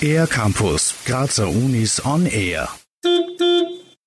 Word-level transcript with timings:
Air 0.00 0.26
Campus, 0.26 0.94
Grazer 1.04 1.48
Unis 1.48 2.04
on 2.04 2.26
Air. 2.26 2.68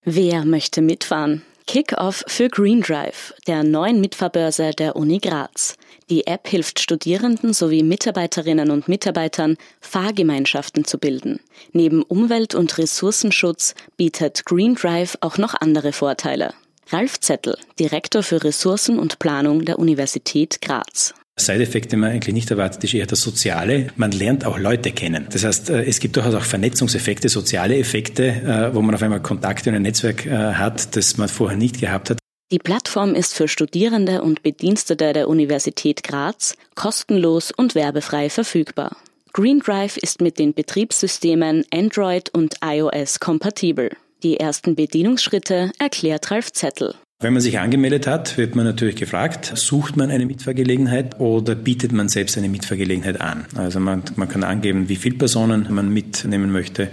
Wer 0.04 0.46
möchte 0.46 0.82
mitfahren? 0.82 1.44
Kick-off 1.68 2.24
für 2.28 2.50
Green 2.50 2.82
Drive, 2.82 3.34
der 3.48 3.64
neuen 3.64 4.00
Mitfahrbörse 4.00 4.72
der 4.72 4.96
Uni 4.96 5.18
Graz. 5.18 5.78
Die 6.10 6.28
App 6.28 6.48
hilft 6.48 6.80
Studierenden 6.80 7.54
sowie 7.54 7.82
Mitarbeiterinnen 7.82 8.70
und 8.70 8.88
Mitarbeitern, 8.88 9.58
Fahrgemeinschaften 9.82 10.86
zu 10.86 11.00
bilden. 11.00 11.40
Neben 11.74 12.04
Umwelt- 12.04 12.54
und 12.54 12.78
Ressourcenschutz 12.78 13.74
bietet 13.98 14.46
Green 14.46 14.76
Drive 14.76 15.18
auch 15.22 15.38
noch 15.38 15.56
andere 15.60 15.92
Vorteile. 15.92 16.54
Ralf 16.90 17.20
Zettel, 17.20 17.58
Direktor 17.80 18.22
für 18.22 18.44
Ressourcen 18.44 19.00
und 19.00 19.18
Planung 19.18 19.66
der 19.66 19.80
Universität 19.80 20.62
Graz. 20.62 21.16
Side-Effekt, 21.38 21.92
den 21.92 22.00
man 22.00 22.12
eigentlich 22.12 22.34
nicht 22.34 22.50
erwartet, 22.50 22.84
ist 22.84 22.94
eher 22.94 23.06
das 23.06 23.22
Soziale. 23.22 23.88
Man 23.98 24.12
lernt 24.12 24.46
auch 24.46 24.58
Leute 24.58 24.92
kennen. 24.92 25.28
Das 25.32 25.44
heißt, 25.44 25.70
äh, 25.70 25.84
es 25.84 26.00
gibt 26.00 26.16
durchaus 26.16 26.34
auch 26.34 26.44
Vernetzungseffekte, 26.44 27.28
soziale 27.28 27.78
Effekte, 27.78 28.28
äh, 28.28 28.74
wo 28.74 28.82
man 28.82 28.96
auf 28.96 29.02
einmal 29.02 29.22
Kontakte 29.22 29.70
und 29.70 29.76
ein 29.76 29.82
Netzwerk 29.82 30.26
äh, 30.26 30.54
hat, 30.54 30.96
das 30.96 31.18
man 31.18 31.28
vorher 31.28 31.58
nicht 31.58 31.80
gehabt 31.80 32.10
hat. 32.10 32.18
Die 32.52 32.60
Plattform 32.60 33.16
ist 33.16 33.34
für 33.34 33.48
Studierende 33.48 34.22
und 34.22 34.44
Bedienstete 34.44 35.14
der 35.14 35.28
Universität 35.28 36.04
Graz 36.04 36.56
kostenlos 36.76 37.52
und 37.52 37.76
werbefrei 37.76 38.30
verfügbar. 38.30 38.96
GreenDrive 39.34 39.98
ist 39.98 40.22
mit 40.22 40.40
den 40.40 40.54
Betriebssystemen 40.54 41.66
Android 41.74 42.30
und 42.30 42.56
iOS 42.64 43.20
kompatibel. 43.20 43.90
Die 44.24 44.40
ersten 44.40 44.76
Bedienungsschritte 44.76 45.72
erklärt 45.80 46.32
Ralf 46.32 46.54
Zettel. 46.54 46.96
Wenn 47.22 47.32
man 47.32 47.42
sich 47.42 47.60
angemeldet 47.60 48.08
hat, 48.08 48.38
wird 48.38 48.58
man 48.58 48.66
natürlich 48.66 48.98
gefragt, 48.98 49.54
sucht 49.56 49.96
man 49.96 50.12
eine 50.12 50.26
Mitfahrgelegenheit 50.26 51.18
oder 51.18 51.56
bietet 51.56 51.94
man 51.94 52.10
selbst 52.10 52.38
eine 52.38 52.50
Mitfahrgelegenheit 52.50 53.22
an? 53.22 53.46
Also 53.56 53.80
man, 53.80 54.04
man 54.18 54.28
kann 54.28 54.44
angeben, 54.44 54.90
wie 54.90 54.98
viele 54.98 55.16
Personen 55.16 55.66
man 55.70 55.88
mitnehmen 55.88 56.52
möchte, 56.52 56.90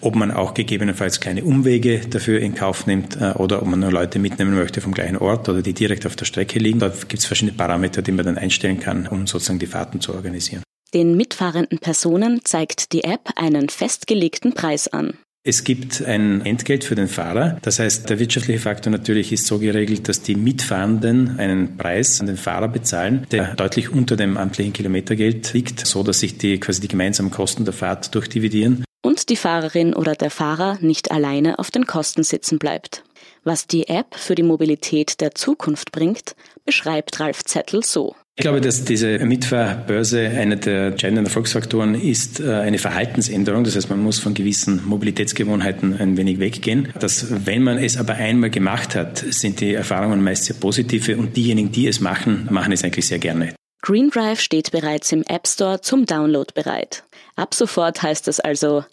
ob 0.00 0.14
man 0.16 0.30
auch 0.30 0.54
gegebenenfalls 0.54 1.20
kleine 1.20 1.44
Umwege 1.44 2.00
dafür 2.00 2.40
in 2.40 2.54
Kauf 2.54 2.86
nimmt 2.86 3.20
äh, 3.20 3.32
oder 3.32 3.60
ob 3.60 3.68
man 3.68 3.80
nur 3.80 3.92
Leute 3.92 4.18
mitnehmen 4.18 4.54
möchte 4.54 4.80
vom 4.80 4.94
gleichen 4.94 5.18
Ort 5.18 5.46
oder 5.50 5.60
die 5.60 5.74
direkt 5.74 6.06
auf 6.06 6.16
der 6.16 6.24
Strecke 6.24 6.58
liegen. 6.58 6.78
Da 6.78 6.88
gibt 6.88 7.18
es 7.18 7.26
verschiedene 7.26 7.56
Parameter, 7.56 8.00
die 8.00 8.12
man 8.12 8.24
dann 8.24 8.38
einstellen 8.38 8.80
kann, 8.80 9.06
um 9.06 9.26
sozusagen 9.26 9.58
die 9.58 9.66
Fahrten 9.66 10.00
zu 10.00 10.14
organisieren. 10.14 10.62
Den 10.94 11.18
mitfahrenden 11.18 11.80
Personen 11.80 12.40
zeigt 12.44 12.94
die 12.94 13.04
App 13.04 13.28
einen 13.36 13.68
festgelegten 13.68 14.54
Preis 14.54 14.88
an. 14.88 15.18
Es 15.48 15.62
gibt 15.62 16.04
ein 16.04 16.44
Entgelt 16.44 16.82
für 16.82 16.96
den 16.96 17.06
Fahrer. 17.06 17.58
Das 17.62 17.78
heißt, 17.78 18.10
der 18.10 18.18
wirtschaftliche 18.18 18.58
Faktor 18.58 18.90
natürlich 18.90 19.30
ist 19.32 19.46
so 19.46 19.60
geregelt, 19.60 20.08
dass 20.08 20.20
die 20.20 20.34
Mitfahrenden 20.34 21.38
einen 21.38 21.76
Preis 21.76 22.20
an 22.20 22.26
den 22.26 22.36
Fahrer 22.36 22.66
bezahlen, 22.66 23.28
der 23.30 23.54
deutlich 23.54 23.92
unter 23.92 24.16
dem 24.16 24.38
amtlichen 24.38 24.72
Kilometergeld 24.72 25.52
liegt, 25.52 25.86
so 25.86 26.02
dass 26.02 26.18
sich 26.18 26.36
die 26.36 26.58
quasi 26.58 26.80
die 26.80 26.88
gemeinsamen 26.88 27.30
Kosten 27.30 27.64
der 27.64 27.74
Fahrt 27.74 28.12
durchdividieren. 28.16 28.84
Und 29.02 29.28
die 29.28 29.36
Fahrerin 29.36 29.94
oder 29.94 30.16
der 30.16 30.32
Fahrer 30.32 30.78
nicht 30.80 31.12
alleine 31.12 31.60
auf 31.60 31.70
den 31.70 31.86
Kosten 31.86 32.24
sitzen 32.24 32.58
bleibt. 32.58 33.04
Was 33.44 33.68
die 33.68 33.86
App 33.86 34.16
für 34.16 34.34
die 34.34 34.42
Mobilität 34.42 35.20
der 35.20 35.36
Zukunft 35.36 35.92
bringt, 35.92 36.34
beschreibt 36.64 37.20
Ralf 37.20 37.44
Zettel 37.44 37.84
so. 37.84 38.16
Ich 38.38 38.42
glaube, 38.42 38.60
dass 38.60 38.84
diese 38.84 39.18
Mitfahrbörse 39.20 40.28
einer 40.28 40.56
der 40.56 40.88
entscheidenden 40.88 41.24
Erfolgsfaktoren 41.24 41.94
ist 41.94 42.38
äh, 42.38 42.52
eine 42.52 42.76
Verhaltensänderung. 42.76 43.64
Das 43.64 43.76
heißt, 43.76 43.88
man 43.88 44.02
muss 44.02 44.18
von 44.18 44.34
gewissen 44.34 44.86
Mobilitätsgewohnheiten 44.86 45.98
ein 45.98 46.18
wenig 46.18 46.38
weggehen. 46.38 46.92
Dass, 47.00 47.46
wenn 47.46 47.62
man 47.62 47.78
es 47.78 47.96
aber 47.96 48.12
einmal 48.16 48.50
gemacht 48.50 48.94
hat, 48.94 49.16
sind 49.16 49.60
die 49.60 49.72
Erfahrungen 49.72 50.22
meist 50.22 50.44
sehr 50.44 50.56
positive 50.56 51.16
und 51.16 51.34
diejenigen, 51.34 51.72
die 51.72 51.86
es 51.86 52.00
machen, 52.00 52.46
machen 52.50 52.72
es 52.72 52.84
eigentlich 52.84 53.06
sehr 53.06 53.18
gerne. 53.18 53.54
Green 53.80 54.10
Drive 54.10 54.40
steht 54.40 54.70
bereits 54.70 55.12
im 55.12 55.22
App 55.22 55.46
Store 55.46 55.80
zum 55.80 56.04
Download 56.04 56.52
bereit. 56.54 57.04
Ab 57.36 57.54
sofort 57.54 58.02
heißt 58.02 58.28
es 58.28 58.38
also 58.38 58.84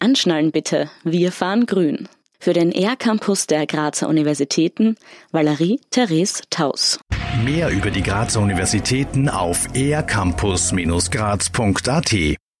Anschnallen 0.00 0.50
bitte, 0.50 0.90
wir 1.04 1.30
fahren 1.30 1.66
grün. 1.66 2.08
Für 2.42 2.52
den 2.54 2.72
Air 2.72 2.96
Campus 2.96 3.46
der 3.46 3.68
Grazer 3.68 4.08
Universitäten 4.08 4.96
Valerie 5.30 5.78
Therese 5.92 6.42
Taus. 6.50 6.98
Mehr 7.44 7.70
über 7.70 7.92
die 7.92 8.02
Grazer 8.02 8.40
Universitäten 8.40 9.28
auf 9.28 9.68
ercampus-graz.at 9.76 12.38